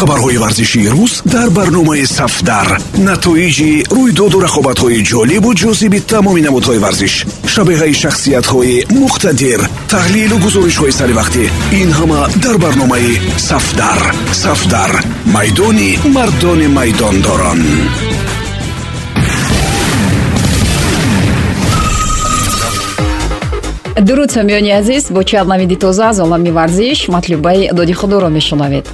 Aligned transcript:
хабарҳои 0.00 0.38
варзишии 0.44 0.88
рӯз 0.94 1.14
дар 1.34 1.48
барномаи 1.58 2.04
сафдар. 2.18 2.68
Натоиҷи 3.08 3.70
рӯйдоду 3.96 4.38
рақобатҳои 4.46 5.04
ҷолибу 5.10 5.50
ҷозиби 5.62 6.00
тамоми 6.12 6.42
намудҳои 6.46 6.82
варзиш. 6.84 7.14
Шабеҳаи 7.52 7.94
шахсиятҳои 8.02 8.76
муқтадир. 9.02 9.60
Таҳлилу 9.92 10.36
гузоришҳои 10.44 10.96
саривақтӣ 11.00 11.44
ин 11.80 11.90
ҳама 11.98 12.20
дар 12.44 12.56
барномаи 12.64 13.12
сафдар. 13.48 14.00
Сафдар. 14.44 14.92
Майдони 15.34 15.90
мардони 16.16 16.68
майдондорон. 16.78 17.60
Дуруд 24.08 24.30
самиёни 24.36 24.70
азиз 24.80 25.04
бо 25.14 25.20
чанд 25.28 25.48
навиди 25.52 25.76
тоза 25.84 26.04
аз 26.10 26.18
олами 26.24 26.50
варзиш 26.58 26.98
матлубаи 27.14 27.68
доди 27.78 27.92
худоро 27.92 28.28
мешунавед 28.28 28.86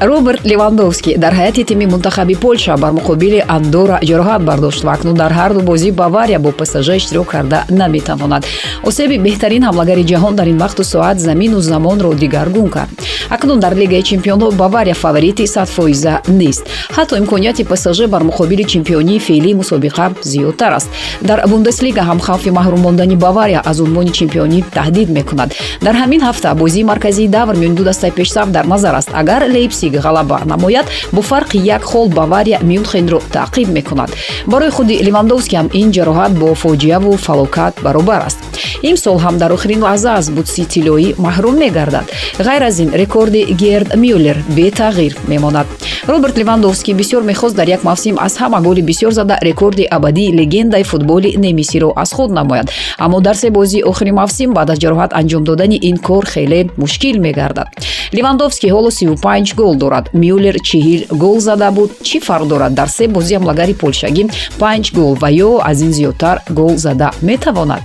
роберт 0.00 0.44
левандовский 0.44 1.16
дар 1.16 1.34
ҳайати 1.34 1.64
тими 1.64 1.86
мунтахаби 1.86 2.34
полша 2.34 2.76
бар 2.76 2.92
муқобили 2.92 3.44
андора 3.48 3.98
ҷароҳат 4.02 4.42
бардошт 4.44 4.84
ва 4.84 4.92
акнун 4.92 5.14
дар 5.14 5.32
ҳарду 5.32 5.60
бозӣ 5.60 5.90
бавария 5.92 6.38
бо 6.38 6.50
псж 6.52 6.88
иштирок 6.96 7.26
карда 7.26 7.64
наметавонад 7.70 8.46
осеби 8.82 9.18
беҳтарин 9.18 9.62
ҳамлагари 9.68 10.04
ҷаҳон 10.10 10.34
дар 10.34 10.46
ин 10.46 10.58
вақту 10.58 10.82
соат 10.82 11.20
замину 11.20 11.60
замонро 11.60 12.14
дигаргун 12.14 12.68
кард. 12.68 12.90
Акнун 13.30 13.60
дар 13.60 13.74
лигаи 13.74 14.02
чемпионҳо 14.02 14.52
бавария 14.52 14.94
фаворити 14.94 15.46
садфоиза 15.46 16.14
нест. 16.28 16.64
Ҳатто 16.96 17.14
имконияти 17.18 17.64
псж 17.64 18.06
бар 18.06 18.22
муқобили 18.22 18.64
чемпионии 18.64 19.18
феълии 19.18 19.54
мусобиқа 19.54 20.04
зиёдтар 20.32 20.72
аст. 20.78 20.88
Дар 21.20 21.38
бундеслига 21.46 22.02
ҳам 22.08 22.20
хавфи 22.20 22.50
маҳрум 22.50 22.80
мондани 22.80 23.16
бавария 23.16 23.60
аз 23.70 23.80
унвони 23.80 24.12
чемпионӣ 24.12 24.64
таҳдид 24.76 25.08
мекунад. 25.10 25.50
Дар 25.82 25.94
ҳамин 26.02 26.20
ҳафта 26.28 26.54
бозии 26.54 26.84
марказии 26.84 27.28
давр 27.28 27.54
миёни 27.60 27.74
ду 27.74 27.84
дастаи 27.84 28.10
пешсаф 28.10 28.48
дар 28.48 28.64
назар 28.66 28.94
аст. 28.94 29.10
Агар 29.12 29.42
лейпсиг 29.54 29.89
лиг 29.90 30.02
ғалаба 30.02 30.44
намояд 30.44 30.86
бо 31.12 31.20
фарқи 31.22 31.58
як 31.58 31.82
хол 31.82 32.08
бавария 32.08 32.58
мюнхенро 32.62 33.20
таъқиб 33.32 33.68
мекунад. 33.70 34.10
Барои 34.46 34.70
худи 34.70 35.02
левандовски 35.02 35.56
ҳам 35.56 35.68
ин 35.72 35.90
ҷароҳат 35.90 36.32
бо 36.40 36.54
фоҷиаву 36.54 37.16
фалокат 37.16 37.74
баробар 37.82 38.22
аст 38.26 38.49
имсол 38.82 39.18
ҳам 39.24 39.36
дар 39.38 39.50
охирин 39.52 39.80
лаҳза 39.82 40.10
аз 40.20 40.30
бутси 40.30 40.64
тиллоӣ 40.72 41.14
маҳрум 41.18 41.56
мегардад. 41.64 42.06
Ғайр 42.38 42.62
аз 42.68 42.78
ин 42.78 42.90
рекорди 42.94 43.42
герд 43.62 43.94
мюллер 43.96 44.36
бетағйир 44.56 45.14
мемонад. 45.28 45.66
Роберт 46.06 46.36
левандовский 46.38 46.94
бисёр 46.94 47.22
мехост 47.22 47.56
дар 47.56 47.68
як 47.68 47.84
мавсим 47.84 48.16
аз 48.18 48.36
ҳама 48.38 48.60
голи 48.62 48.80
бисёр 48.80 49.12
зада 49.12 49.38
рекорди 49.42 49.84
абадии 49.90 50.32
легендаи 50.32 50.82
футболи 50.82 51.34
немисиро 51.36 51.92
аз 51.96 52.12
худ 52.12 52.30
намояд. 52.30 52.70
Аммо 52.98 53.20
дар 53.20 53.34
се 53.34 53.50
бозии 53.50 53.82
охири 53.84 54.12
мавсим 54.12 54.52
баъд 54.52 54.70
аз 54.70 54.78
ҷароҳат 54.78 55.12
анҷом 55.12 55.44
додани 55.44 55.78
ин 55.82 55.96
кор 55.98 56.24
хеле 56.26 56.68
мушкил 56.76 57.20
мегардад. 57.20 57.68
Левандовский 58.12 58.70
ҳоло 58.70 58.90
35 58.90 59.54
гол 59.54 59.74
дорад. 59.74 60.10
Мюллер 60.14 60.56
чил 60.64 61.04
гол 61.10 61.40
зада 61.40 61.70
буд. 61.70 61.90
Чӣ 62.02 62.20
фарқ 62.20 62.46
дорад? 62.46 62.74
Дар 62.74 62.88
се 62.88 63.08
бозӣ 63.08 63.34
ҳамлагари 63.38 63.74
полшагӣ 63.74 64.24
панҷ 64.60 64.92
гол 64.98 65.14
ва 65.22 65.28
ё 65.30 65.50
аз 65.70 65.80
ин 65.86 65.92
зиёдтар 65.98 66.36
гол 66.58 66.74
зада 66.76 67.10
метавонад 67.22 67.84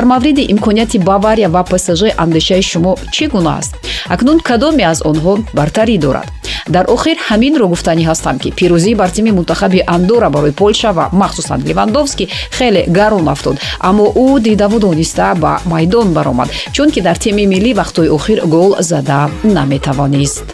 дар 0.00 0.06
мавриди 0.06 0.46
имконияти 0.48 0.98
бавария 0.98 1.48
ва 1.48 1.62
псж 1.62 2.02
андешаи 2.16 2.62
шумо 2.62 2.96
чӣ 3.12 3.28
гуна 3.28 3.58
аст? 3.58 3.74
Акнун 4.08 4.40
кадоме 4.40 4.84
аз 4.92 4.98
онҳо 5.10 5.32
бартарӣ 5.58 5.98
дорад? 5.98 6.28
Дар 6.74 6.84
охир 6.94 7.16
ҳаминро 7.28 7.66
гуфтанӣ 7.72 8.02
ҳастам 8.10 8.36
ки 8.42 8.48
пирӯзӣ 8.58 8.92
бар 9.00 9.10
тими 9.16 9.30
мунтахаби 9.38 9.80
андора 9.96 10.28
барои 10.30 10.58
полша 10.60 10.90
ва 10.92 11.04
махсусан 11.12 11.60
левандовский 11.68 12.28
хеле 12.56 12.82
гарон 12.98 13.28
афтод. 13.28 13.56
Аммо 13.88 14.04
ӯ 14.24 14.40
дидаву 14.46 14.78
дониста 14.86 15.34
ба 15.42 15.52
майдон 15.72 16.08
баромад 16.16 16.48
чунки 16.74 17.00
дар 17.06 17.16
тими 17.24 17.44
миллӣ 17.52 17.72
вақтҳои 17.80 18.08
охир 18.16 18.38
гол 18.54 18.70
зада 18.90 19.20
наметавонист 19.56 20.44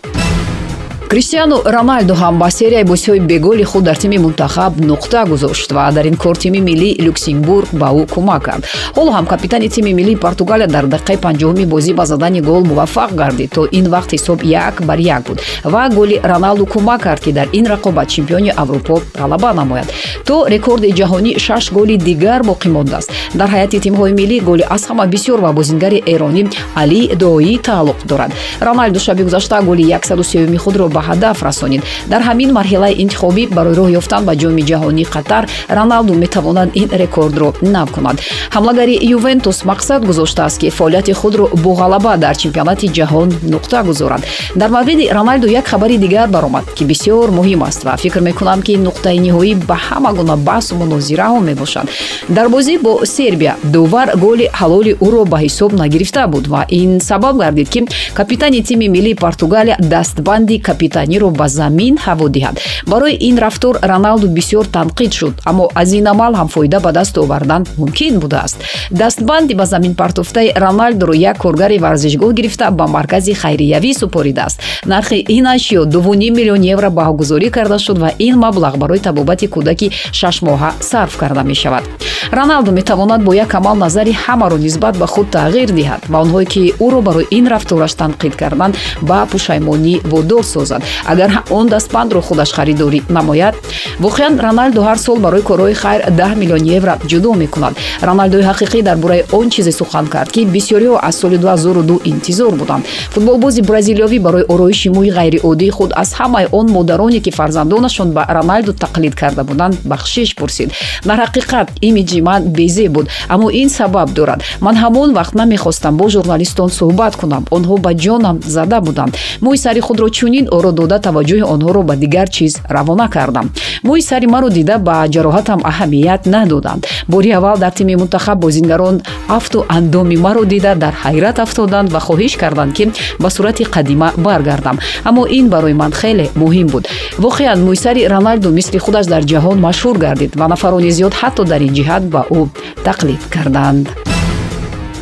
криштиану 1.09 1.63
роналду 1.65 2.15
ҳам 2.15 2.39
ба 2.39 2.51
серияи 2.51 2.85
бозиҳои 2.85 3.21
беголи 3.21 3.65
худ 3.65 3.85
дар 3.85 3.97
тими 3.97 4.19
мунтахаб 4.19 4.73
нуқта 4.91 5.29
гузошт 5.29 5.73
ва 5.73 5.93
дар 5.93 6.07
ин 6.07 6.17
кор 6.17 6.37
тими 6.37 6.59
миллии 6.59 6.97
люксембург 7.07 7.69
ба 7.73 7.89
ӯ 8.01 8.07
кӯмак 8.15 8.43
кард. 8.47 8.65
Ҳоло 8.97 9.11
ҳам 9.17 9.27
капитани 9.27 9.69
тими 9.69 9.93
миллии 9.99 10.17
португалия 10.17 10.67
дар 10.67 10.85
дақиқаи 10.85 11.19
панҷоҳуми 11.27 11.65
бозӣ 11.73 11.93
ба 11.95 12.05
задани 12.07 12.41
гол 12.41 12.63
муваффақ 12.71 13.11
гардид 13.21 13.51
то 13.57 13.63
ин 13.79 13.87
вақт 13.95 14.11
ҳисоб 14.17 14.39
як 14.45 14.75
бар 14.89 14.99
як 14.99 15.23
буд. 15.23 15.39
Ва 15.65 15.89
голи 15.89 16.21
роналду 16.25 16.65
кӯмак 16.67 17.01
кард 17.03 17.21
ки 17.25 17.33
дар 17.33 17.49
ин 17.53 17.67
рақобат 17.67 18.07
чемпиони 18.09 18.51
аврупо 18.63 19.01
ғалаба 19.21 19.55
намояд. 19.55 19.89
То 20.27 20.47
рекорди 20.49 20.89
ҷаҳонӣ 21.01 21.39
шаш 21.39 21.73
голи 21.73 21.97
дигар 21.97 22.41
боқӣ 22.43 22.69
мондааст. 22.69 23.11
Дар 23.35 23.49
ҳайати 23.55 23.79
тимҳои 23.81 24.13
миллӣ 24.21 24.41
голи 24.41 24.65
аз 24.69 24.83
ҳама 24.89 25.07
бисёр 25.07 25.39
ба 25.41 25.53
бозингари 25.53 26.03
эронӣ 26.13 26.43
али 26.75 27.01
доӣ 27.23 27.59
тааллуқ 27.67 27.99
дорад. 28.11 28.31
Роналду 28.61 28.99
шаби 29.01 29.23
гузашта 29.23 29.63
голи 29.63 29.85
130 29.93 30.59
худро 30.59 30.89
ба 30.97 31.03
ҳадаф 31.09 31.39
расонид 31.49 31.83
дар 32.13 32.23
ҳамин 32.29 32.51
марҳилаи 32.59 32.95
интихобӣ 33.03 33.43
барои 33.57 33.77
роҳ 33.81 33.89
ёфтан 34.01 34.23
ба 34.29 34.35
ҷоми 34.43 34.63
ҷаҳонии 34.71 35.07
қатар 35.15 35.43
роналду 35.79 36.13
метавонад 36.15 36.69
ин 36.81 36.89
рекордро 37.03 37.49
нав 37.75 37.89
кунад. 37.95 38.17
Ҳамлагари 38.57 38.97
ювентус 39.17 39.59
мақсад 39.71 40.01
гузоштааст 40.09 40.59
ки 40.61 40.69
фаъолияти 40.71 41.13
худро 41.21 41.45
бо 41.65 41.71
ғалаба 41.83 42.13
дар 42.25 42.35
чемпионати 42.43 42.87
ҷаҳон 42.97 43.29
нуқта 43.55 43.79
гузорад. 43.89 44.23
Дар 44.61 44.71
мавриди 44.71 45.11
роналду 45.17 45.47
як 45.61 45.67
хабари 45.73 45.97
дигар 45.99 46.29
баромад 46.29 46.65
ки 46.77 46.85
бисёр 46.85 47.31
муҳим 47.39 47.63
аст 47.69 47.85
ва 47.85 47.97
фикр 47.97 48.21
мекунам 48.21 48.63
ки 48.63 48.75
нуқтаи 48.87 49.19
ниҳоӣ 49.27 49.53
ба 49.69 49.77
ҳама 49.89 50.11
гуна 50.19 50.37
баҳсу 50.49 50.73
мунозираҳо 50.83 51.41
мебошад. 51.49 51.87
Дар 52.29 52.47
бозӣ 52.49 52.75
бо 52.87 52.93
сербия 53.05 53.57
дувар 53.75 54.09
голи 54.25 54.47
ҳалоли 54.61 54.93
ӯро 55.07 55.23
ба 55.33 55.39
ҳисоб 55.45 55.71
нагирифта 55.83 56.23
буд 56.33 56.47
ва 56.53 56.61
ин 56.81 57.01
сабаб 57.01 57.35
гардид 57.43 57.69
ки 57.75 57.81
капитани 58.15 58.63
тими 58.69 58.87
миллии 58.95 59.15
португалия 59.15 59.77
дастбанди 59.81 60.57
капитан 60.59 60.86
капитаниро 60.87 61.31
ба 61.31 61.49
замин 61.49 61.95
ҳаво 62.05 62.29
диҳад. 62.29 62.57
Барои 62.87 63.17
ин 63.29 63.39
рафтор 63.39 63.79
роналду 63.83 64.27
бисёр 64.29 64.65
танқид 64.77 65.13
шуд 65.13 65.35
аммо 65.45 65.65
аз 65.75 65.93
ин 65.93 66.07
амал 66.07 66.33
ҳам 66.35 66.49
фоида 66.49 66.81
ба 66.81 66.93
даст 66.93 67.19
овардан 67.19 67.67
мумкин 67.77 68.19
будааст. 68.21 68.57
Дастбанди 68.91 69.55
ба 69.55 69.67
замин 69.67 69.95
партофтаи 69.95 70.53
роналдуро 70.57 71.15
як 71.15 71.39
коргари 71.39 71.79
варзишгоҳ 71.79 72.33
гирифта 72.33 72.71
ба 72.71 72.87
маркази 72.87 73.33
хайриявӣ 73.35 73.93
супоридааст. 74.01 74.61
Нархи 74.85 75.25
ин 75.29 75.47
ашё 75.47 75.85
дувуним 75.85 76.35
миллион 76.35 76.63
евро 76.75 76.89
баҳогузорӣ 76.99 77.51
карда 77.51 77.79
шуд 77.79 77.99
ва 77.99 78.11
ин 78.19 78.35
маблағ 78.45 78.77
барои 78.77 78.99
табобати 78.99 79.47
кӯдаки 79.55 79.93
шашмоҳа 80.13 80.71
сарф 80.81 81.17
карда 81.17 81.43
мешавад. 81.43 81.85
Роналду 82.33 82.73
метавонад 82.73 83.23
бо 83.25 83.33
як 83.35 83.55
амал 83.55 83.77
назари 83.77 84.13
ҳамаро 84.25 84.59
нисбат 84.59 84.97
ба 84.99 85.07
худ 85.07 85.27
тағйир 85.37 85.71
диҳад 85.79 86.03
ва 86.09 86.19
онҳое 86.25 86.47
ки 86.53 86.63
ӯро 86.85 87.01
барои 87.03 87.27
ин 87.31 87.47
рафтораш 87.47 87.93
танқид 88.01 88.35
карданд 88.37 88.75
ба 89.03 89.27
пушаймонӣ 89.31 89.95
водор 90.05 90.45
созад 90.45 90.76
созад 90.77 90.83
агар 91.05 91.45
он 91.51 91.69
дастбандро 91.69 92.21
худаш 92.21 92.53
харидорӣ 92.53 93.03
намояд 93.09 93.55
воқеан 94.01 94.41
роналдо 94.41 94.83
ҳар 94.83 94.99
сол 94.99 95.19
барои 95.19 95.43
корҳои 95.43 95.75
хайр 95.75 96.03
10 96.11 96.35
миллион 96.37 96.63
евро 96.65 96.99
ҷудо 97.07 97.35
мекунад. 97.35 97.75
Роналдои 98.03 98.43
ҳақиқӣ 98.43 98.83
дар 98.83 98.97
бораи 98.97 99.25
он 99.33 99.51
чизе 99.51 99.73
сухан 99.73 100.07
кард 100.07 100.31
ки 100.33 100.41
бисёриҳо 100.45 100.99
аз 101.03 101.17
соли 101.17 101.39
2002 101.39 102.01
интизор 102.05 102.53
буданд. 102.55 102.85
Футболбози 103.11 103.61
бразилиёвӣ 103.63 104.19
барои 104.21 104.45
ороиши 104.49 104.89
мӯи 104.89 105.11
ғайриоддии 105.19 105.71
худ 105.71 105.93
аз 105.97 106.13
ҳамаи 106.15 106.47
он 106.53 106.67
модароне 106.71 107.21
ки 107.21 107.31
фарзандонашон 107.31 108.11
ба 108.13 108.27
роналдо 108.29 108.73
тақлид 108.73 109.15
карда 109.15 109.45
буданд 109.45 109.75
бахшиш 109.85 110.35
пурсид. 110.35 110.73
Дар 111.05 111.19
ҳақиқат 111.25 111.69
имиҷи 111.81 112.21
ман 112.21 112.43
безеб 112.59 112.93
буд 112.93 113.07
аммо 113.29 113.51
ин 113.51 113.69
сабаб 113.69 114.13
дорад. 114.13 114.43
Ман 114.61 114.77
ҳамон 114.77 115.15
вақт 115.19 115.35
намехостам 115.35 115.97
бо 115.97 116.09
журналистон 116.09 116.69
суҳбат 116.69 117.17
кунам. 117.17 117.45
Онҳо 117.51 117.77
ба 117.85 117.93
ҷонам 117.95 118.37
зада 118.47 118.81
буданд. 118.81 119.13
Мӯи 119.45 119.57
сари 119.57 119.81
худро 119.81 120.09
чунин 120.09 120.47
оро 120.67 120.73
дода 120.81 120.99
таваҷҷӯҳи 121.07 121.45
онҳоро 121.55 121.83
ба 121.89 121.95
дигар 122.03 122.29
чиз 122.37 122.53
равона 122.77 123.07
кардам. 123.15 123.47
Мӯи 123.87 124.03
сари 124.09 124.27
маро 124.35 124.49
дида 124.59 124.77
ба 124.89 124.97
ҷароҳатам 125.15 125.61
аҳамият 125.71 126.23
надоданд 126.35 126.83
бори 127.13 127.31
аввал 127.39 127.57
дар 127.65 127.73
тими 127.79 127.95
мунтахаб 128.03 128.39
бозингарон 128.45 128.97
афту 129.39 129.59
андоми 129.79 130.17
маро 130.27 130.45
дида 130.53 130.73
дар 130.83 130.95
ҳайрат 131.05 131.37
афтоданд 131.45 131.89
ва 131.95 132.01
хоҳиш 132.07 132.33
карданд 132.43 132.73
ки 132.77 132.85
ба 133.23 133.29
сурати 133.37 133.65
қадима 133.75 134.09
баргардам. 134.27 134.77
Аммо 135.09 135.23
ин 135.39 135.47
барои 135.55 135.75
ман 135.83 135.93
хеле 136.01 136.27
муҳим 136.43 136.67
буд. 136.73 136.85
Воқеан 137.25 137.59
мӯйсари 137.69 138.03
роналду 138.15 138.49
мисли 138.59 138.79
худаш 138.85 139.07
дар 139.13 139.23
ҷаҳон 139.31 139.59
машҳур 139.67 139.97
гардид 140.05 140.33
ва 140.41 140.47
нафарони 140.53 140.91
зиёд 140.97 141.15
ҳатто 141.21 141.43
дар 141.53 141.61
ин 141.69 141.73
ҷиҳат 141.79 142.03
ба 142.15 142.23
ӯ 142.39 142.41
тақлид 142.89 143.23
карданд 143.35 143.87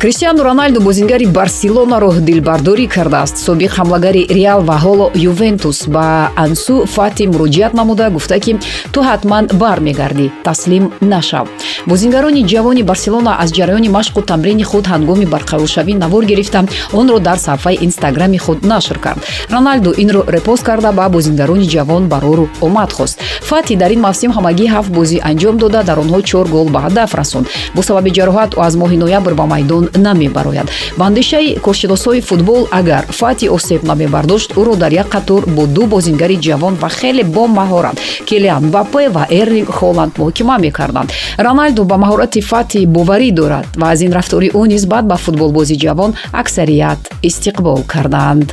криштиану 0.05 0.43
роналду 0.43 0.81
бозингари 0.81 1.25
барселонаро 1.25 2.11
дилбардорӣ 2.27 2.87
кардааст. 2.87 3.37
Собиқ 3.47 3.71
ҳамлагари 3.79 4.27
реал 4.37 4.61
ва 4.61 4.77
ҳоло 4.83 5.09
ювентус 5.15 5.87
ба 5.87 6.29
ансу 6.35 6.85
фати 6.85 7.25
муроҷиат 7.33 7.73
намуда 7.73 8.09
гуфта 8.11 8.39
ки 8.39 8.51
ту 8.93 8.99
ҳатман 9.01 9.43
бармегардӣ 9.61 10.27
таслим 10.43 10.91
нашав. 11.01 11.45
Бозингарони 11.87 12.45
ҷавони 12.51 12.83
барселона 12.83 13.31
аз 13.43 13.49
ҷараёни 13.57 13.89
машқу 13.97 14.19
тамрини 14.31 14.63
худ 14.63 14.85
ҳангоми 14.93 15.25
барқароршавӣ 15.33 15.93
навор 16.03 16.23
гирифта. 16.31 16.59
Онро 16.93 17.17
дар 17.19 17.37
саҳифаи 17.37 17.77
инстаграми 17.87 18.37
худ 18.37 18.59
нашр 18.63 18.97
кард. 19.05 19.19
Роналду 19.53 19.91
инро 20.03 20.21
репост 20.27 20.63
карда 20.63 20.91
ба 20.91 21.09
бозингарони 21.09 21.67
ҷавон 21.73 22.03
барору 22.13 22.45
омад 22.61 22.93
хост. 22.93 23.19
Фати 23.41 23.75
дар 23.75 23.91
ин 23.91 24.01
мавсим 24.07 24.31
ҳамагӣ 24.37 24.65
ҳафт 24.75 24.91
бозӣ 24.97 25.17
анҷом 25.29 25.57
дода 25.57 25.81
дар 25.83 25.97
онҳо 26.03 26.21
чор 26.29 26.45
гол 26.55 26.67
ба 26.69 26.79
ҳадаф 26.85 27.11
расонд. 27.15 27.45
Бо 27.75 27.81
сабаби 27.81 28.11
ҷароҳат 28.17 28.51
ӯ 28.57 28.61
аз 28.67 28.73
моҳи 28.81 28.97
ноябр 29.03 29.33
ба 29.33 29.45
майдон 29.45 29.94
намебарояд. 29.97 30.69
Ба 30.97 31.05
андешаи 31.05 31.57
коршиносҳои 31.65 32.21
футбол 32.21 32.67
агар 32.71 33.05
фати 33.09 33.49
осеб 33.49 33.83
намебардошт 33.83 34.53
ӯро 34.53 34.75
дар 34.75 34.91
як 34.91 35.07
қатор 35.15 35.49
бо 35.49 35.65
ду 35.67 35.85
бозингари 35.85 36.37
ҷавон 36.37 36.73
ва 36.81 36.89
хеле 36.89 37.23
бо 37.23 37.47
маҳорат 37.47 37.97
килиан 38.25 38.63
мбаппе 38.65 39.09
ва 39.09 39.27
эрлинг 39.29 39.69
холланд 39.69 40.13
муҳокима 40.17 40.57
мекарданд. 40.57 41.09
Роналду 41.37 41.83
ба 41.83 41.95
маҳорати 41.97 42.41
фати 42.41 42.85
боварӣ 42.85 43.31
дорад 43.31 43.65
ва 43.77 43.91
аз 43.91 44.01
ин 44.01 44.11
рафтори 44.13 44.49
ӯ 44.49 44.67
нисбат 44.67 45.05
ба 45.07 45.17
футболбози 45.17 45.75
ҷавон 45.83 46.11
аксарият 46.31 46.99
истиқбол 47.29 47.81
карданд 47.93 48.47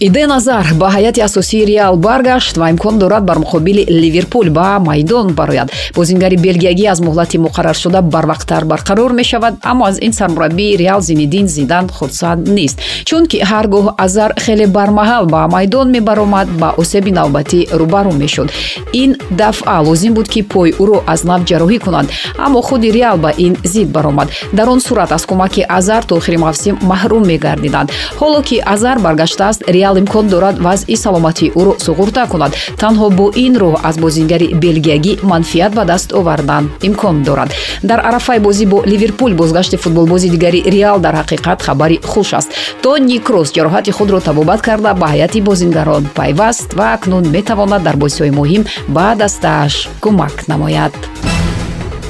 иде 0.00 0.26
назар 0.26 0.66
ба 0.74 0.88
ҳайати 0.88 1.20
асосии 1.20 1.64
реал 1.64 1.96
баргашт 1.96 2.56
ва 2.56 2.70
имкон 2.70 2.98
дорад 2.98 3.24
бар 3.24 3.38
муқобили 3.38 3.84
ливерпул 3.84 4.48
ба 4.50 4.78
майдон 4.80 5.34
барояд. 5.34 5.70
Бозингари 5.94 6.36
белгиягӣ 6.36 6.86
аз 6.86 7.00
муҳлати 7.00 7.36
муқарраршуда 7.38 8.00
барвақттар 8.00 8.64
барқарор 8.64 9.12
мешавад 9.12 9.54
аммо 9.62 9.84
аз 9.84 9.98
ин 10.00 10.12
сармураббии 10.12 10.76
реал 10.76 11.00
зинидин 11.02 11.46
зидан 11.48 11.88
хурсанд 11.88 12.48
нест. 12.48 12.78
Чунки 13.04 13.38
ҳар 13.50 13.66
гоҳ 13.66 13.94
азар 13.98 14.32
хеле 14.44 14.66
бармаҳал 14.66 15.26
ба 15.26 15.48
майдон 15.48 15.90
мебаромад 15.90 16.48
ба 16.60 16.74
осеби 16.78 17.10
навбатӣ 17.10 17.60
рӯбарӯ 17.80 18.12
мешуд. 18.22 18.48
Ин 18.92 19.16
дафъа 19.30 19.82
лозим 19.86 20.14
буд 20.14 20.28
ки 20.28 20.42
пой 20.42 20.70
ӯро 20.82 21.02
аз 21.06 21.24
нав 21.24 21.40
ҷарроҳӣ 21.48 21.78
кунанд 21.78 22.08
аммо 22.44 22.62
худи 22.62 22.90
реал 22.90 23.18
ба 23.18 23.30
ин 23.36 23.56
зид 23.64 23.88
баромад. 23.88 24.28
Дар 24.52 24.68
он 24.68 24.80
сурат 24.80 25.12
аз 25.12 25.26
кӯмаки 25.26 25.62
азар 25.68 26.02
то 26.04 26.16
охири 26.16 26.36
мавсим 26.36 26.78
маҳрум 26.90 27.24
мегардиданд. 27.26 27.92
Ҳоло 28.20 28.42
ки 28.48 28.56
азар 28.74 28.98
баргаштааст 28.98 29.62
реал 29.68 29.89
реал 29.90 29.98
имкон 29.98 30.28
дорад 30.28 30.58
вазъи 30.58 30.96
саломатии 30.96 31.52
ӯро 31.60 31.74
суғурта 31.84 32.28
кунад 32.28 32.52
танҳо 32.78 33.10
бо 33.10 33.26
ин 33.34 33.54
роҳ 33.62 33.74
аз 33.82 33.96
бозингари 33.98 34.54
белгиягӣ 34.62 35.12
манфиат 35.22 35.72
ба 35.74 35.84
даст 35.84 36.12
овардан 36.12 36.70
имкон 36.82 37.22
дорад. 37.22 37.50
Дар 37.82 37.98
арафаи 38.08 38.38
бозӣ 38.38 38.66
бо 38.66 38.78
ливерпул 38.86 39.34
бозгашти 39.34 39.76
футболбози 39.76 40.28
дигари 40.28 40.62
реал 40.74 40.98
дар 41.00 41.14
ҳақиқат 41.20 41.62
хабари 41.62 42.00
хуш 42.10 42.34
аст. 42.34 42.50
Тони 42.82 43.18
крос 43.18 43.48
ҷароҳати 43.56 43.90
худро 43.90 44.20
табобат 44.20 44.60
карда 44.62 44.94
ба 44.94 45.06
ҳайати 45.12 45.40
бозингарон 45.40 46.04
пайваст 46.14 46.68
ва 46.78 46.86
акнун 46.96 47.24
метавонад 47.36 47.82
дар 47.82 47.96
бозиҳои 47.96 48.30
муҳим 48.40 48.62
ба 48.88 49.14
дастааш 49.20 49.74
кӯмак 50.02 50.34
намояд 50.48 50.94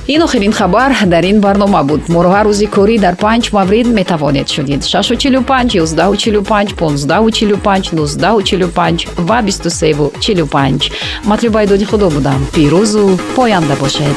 ин 0.06 0.22
охирин 0.22 0.52
хабар 0.52 0.92
дар 1.06 1.24
ин 1.24 1.40
барнома 1.40 1.82
буд. 1.82 2.08
Моро 2.08 2.30
рӯзи 2.46 2.66
корӣ 2.66 2.98
дар 2.98 3.16
панҷ 3.16 3.52
маврид 3.52 3.86
метавонед 3.86 4.48
шунид 4.48 4.82
645 4.84 5.76
145 5.76 6.74
1545 6.76 7.92
1945 7.92 9.06
ва 9.16 9.42
2345 9.42 10.90
матлубаи 11.24 11.66
доди 11.66 11.84
худо 11.84 12.10
будам. 12.10 12.46
Пирӯзу 12.54 13.18
поянда 13.36 13.74
бошед 13.80 14.16